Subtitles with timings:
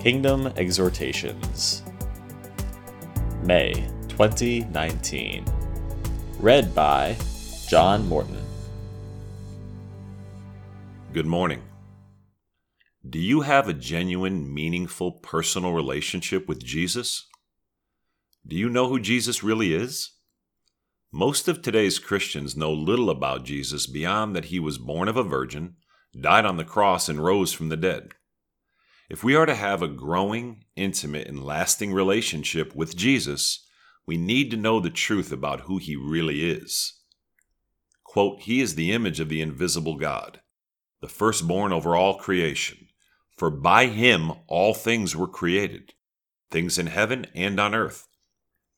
[0.00, 1.82] Kingdom Exhortations,
[3.42, 3.74] May
[4.08, 5.44] 2019.
[6.38, 7.18] Read by
[7.68, 8.42] John Morton.
[11.12, 11.62] Good morning.
[13.10, 17.28] Do you have a genuine, meaningful, personal relationship with Jesus?
[18.46, 20.12] Do you know who Jesus really is?
[21.12, 25.22] Most of today's Christians know little about Jesus beyond that he was born of a
[25.22, 25.74] virgin,
[26.18, 28.14] died on the cross, and rose from the dead.
[29.10, 33.66] If we are to have a growing, intimate, and lasting relationship with Jesus,
[34.06, 37.00] we need to know the truth about who he really is.
[38.04, 40.42] Quote, He is the image of the invisible God,
[41.00, 42.86] the firstborn over all creation.
[43.36, 45.92] For by him all things were created,
[46.48, 48.06] things in heaven and on earth,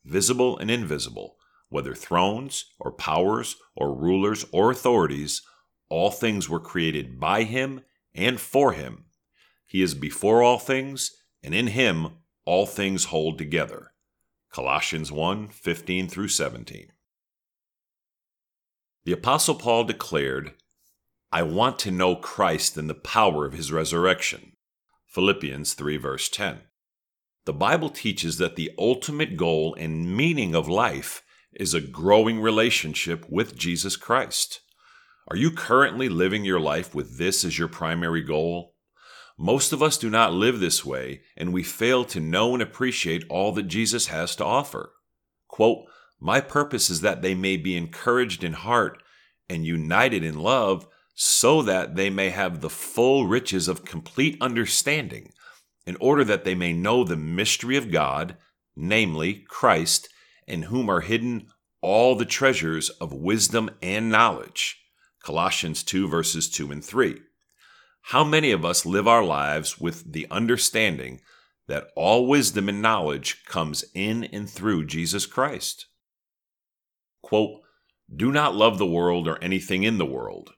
[0.02, 1.36] visible and invisible,
[1.68, 5.42] whether thrones or powers or rulers or authorities,
[5.90, 7.82] all things were created by him
[8.14, 9.04] and for him
[9.72, 13.92] he is before all things, and in him all things hold together.
[14.52, 16.88] Colossians 1 15 through 17.
[19.06, 20.52] The Apostle Paul declared,
[21.32, 24.58] I want to know Christ and the power of his resurrection.
[25.06, 26.60] Philippians 3 verse 10.
[27.46, 31.22] The Bible teaches that the ultimate goal and meaning of life
[31.54, 34.60] is a growing relationship with Jesus Christ.
[35.28, 38.71] Are you currently living your life with this as your primary goal?
[39.38, 43.24] Most of us do not live this way, and we fail to know and appreciate
[43.28, 44.92] all that Jesus has to offer.
[45.48, 45.86] Quote,
[46.20, 49.02] My purpose is that they may be encouraged in heart
[49.48, 55.32] and united in love, so that they may have the full riches of complete understanding,
[55.86, 58.36] in order that they may know the mystery of God,
[58.76, 60.08] namely Christ,
[60.46, 61.48] in whom are hidden
[61.82, 64.78] all the treasures of wisdom and knowledge.
[65.22, 67.20] Colossians 2 verses 2 and 3.
[68.06, 71.20] How many of us live our lives with the understanding
[71.68, 75.86] that all wisdom and knowledge comes in and through Jesus Christ?
[77.22, 77.60] Quote,
[78.14, 80.50] Do not love the world or anything in the world.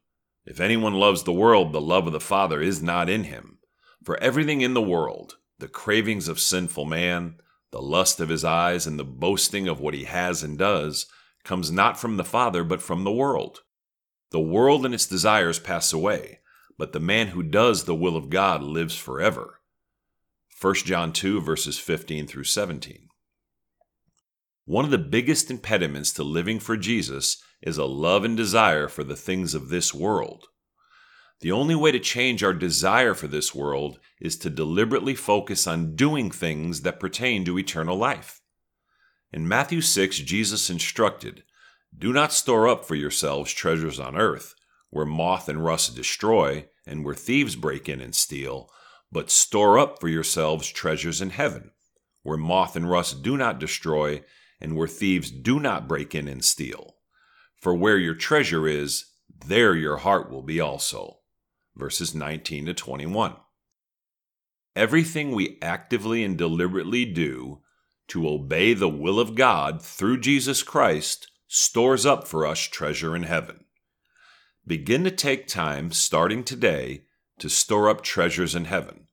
[0.46, 3.58] If anyone loves the world, the love of the Father is not in him.
[4.02, 7.36] For everything in the world, the cravings of sinful man,
[7.70, 11.06] the lust of his eyes, and the boasting of what he has and does,
[11.44, 13.60] comes not from the Father, but from the world.
[14.30, 16.40] The world and its desires pass away
[16.78, 19.60] but the man who does the will of God lives forever.
[20.60, 23.08] 1 John 2, verses 15 through 17.
[24.66, 29.04] One of the biggest impediments to living for Jesus is a love and desire for
[29.04, 30.46] the things of this world.
[31.40, 35.96] The only way to change our desire for this world is to deliberately focus on
[35.96, 38.40] doing things that pertain to eternal life.
[39.32, 41.42] In Matthew 6, Jesus instructed,
[41.96, 44.54] Do not store up for yourselves treasures on earth
[44.94, 48.70] where moth and rust destroy, and where thieves break in and steal,
[49.10, 51.72] but store up for yourselves treasures in heaven,
[52.22, 54.22] where moth and rust do not destroy,
[54.60, 56.94] and where thieves do not break in and steal.
[57.56, 59.06] For where your treasure is,
[59.44, 61.18] there your heart will be also.
[61.74, 63.34] Verses 19 to 21.
[64.76, 67.62] Everything we actively and deliberately do
[68.06, 73.24] to obey the will of God through Jesus Christ stores up for us treasure in
[73.24, 73.63] heaven.
[74.66, 77.02] Begin to take time, starting today,
[77.38, 79.08] to store up treasures in heaven.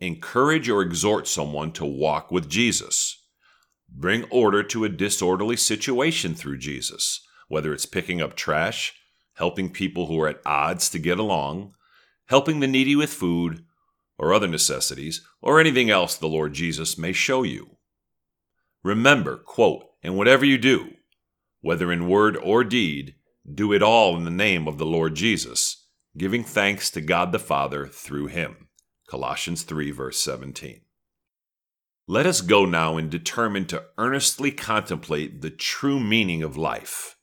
[0.00, 3.22] Encourage or exhort someone to walk with Jesus.
[3.88, 8.94] Bring order to a disorderly situation through Jesus, whether it's picking up trash,
[9.34, 11.74] helping people who are at odds to get along,
[12.26, 13.64] helping the needy with food
[14.18, 17.76] or other necessities, or anything else the Lord Jesus may show you.
[18.82, 20.94] Remember, quote, in whatever you do,
[21.60, 23.14] whether in word or deed,
[23.54, 25.86] do it all in the name of the Lord Jesus,
[26.16, 28.68] giving thanks to God the Father through him.
[29.08, 30.80] Colossians 3, verse 17.
[32.08, 37.16] Let us go now and determine to earnestly contemplate the true meaning of life.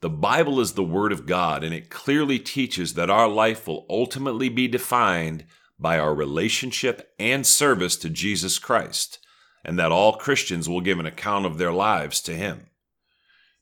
[0.00, 3.86] The Bible is the Word of God, and it clearly teaches that our life will
[3.90, 5.44] ultimately be defined
[5.78, 9.18] by our relationship and service to Jesus Christ,
[9.64, 12.66] and that all Christians will give an account of their lives to Him.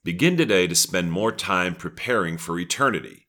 [0.05, 3.27] Begin today to spend more time preparing for eternity.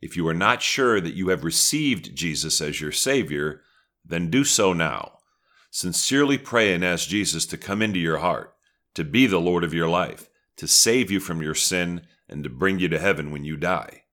[0.00, 3.60] If you are not sure that you have received Jesus as your Savior,
[4.04, 5.18] then do so now.
[5.70, 8.54] Sincerely pray and ask Jesus to come into your heart,
[8.94, 12.50] to be the Lord of your life, to save you from your sin, and to
[12.50, 14.04] bring you to heaven when you die.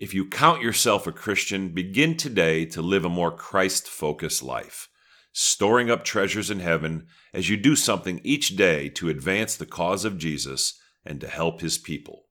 [0.00, 4.88] If you count yourself a Christian, begin today to live a more Christ focused life,
[5.32, 10.04] storing up treasures in heaven as you do something each day to advance the cause
[10.06, 12.26] of Jesus and to help his people.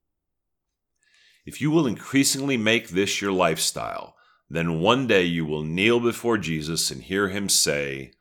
[1.46, 4.16] If you will increasingly make this your lifestyle,
[4.50, 8.12] then one day you will kneel before Jesus and hear him say,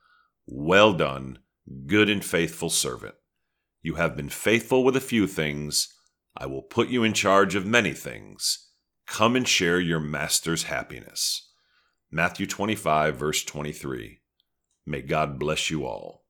[0.46, 1.40] Well done,
[1.86, 3.14] good and faithful servant.
[3.82, 5.94] You have been faithful with a few things.
[6.36, 8.70] I will put you in charge of many things.
[9.06, 11.50] Come and share your master's happiness.
[12.10, 14.20] Matthew 25, verse 23.
[14.86, 16.25] May God bless you all.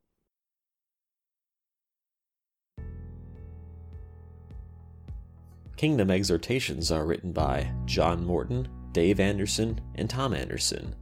[5.76, 10.96] Kingdom exhortations are written by John Morton, Dave Anderson, and Tom Anderson.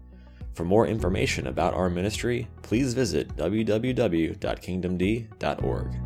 [0.55, 6.01] For more information about our ministry, please visit www.kingdomd.org.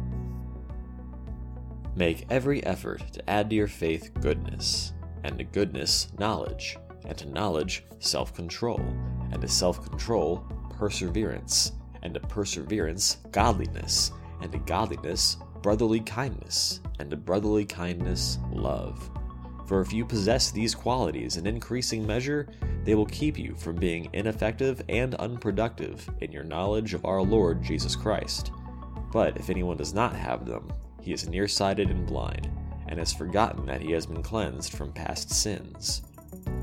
[1.97, 4.93] Make every effort to add to your faith goodness,
[5.25, 6.77] and to goodness, knowledge,
[7.07, 8.83] and to knowledge, self control,
[9.33, 10.45] and to self control,
[10.77, 11.73] perseverance,
[12.03, 14.13] and to perseverance, godliness,
[14.43, 19.11] and to godliness, brotherly kindness, and brotherly kindness, love.
[19.67, 22.49] For if you possess these qualities in increasing measure,
[22.85, 27.63] they will keep you from being ineffective and unproductive in your knowledge of our Lord
[27.63, 28.51] Jesus Christ.
[29.13, 30.73] But if anyone does not have them,
[31.03, 32.51] he is nearsighted and blind,
[32.89, 36.03] and has forgotten that he has been cleansed from past sins.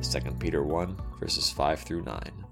[0.02, 2.45] 2 Peter 1, verses 5 through 9.